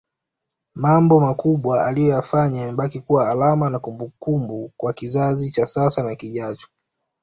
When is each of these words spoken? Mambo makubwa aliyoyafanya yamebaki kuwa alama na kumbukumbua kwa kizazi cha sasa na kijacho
Mambo 0.75 1.19
makubwa 1.19 1.85
aliyoyafanya 1.85 2.59
yamebaki 2.61 2.99
kuwa 2.99 3.29
alama 3.29 3.69
na 3.69 3.79
kumbukumbua 3.79 4.69
kwa 4.77 4.93
kizazi 4.93 5.51
cha 5.51 5.67
sasa 5.67 6.03
na 6.03 6.15
kijacho 6.15 6.67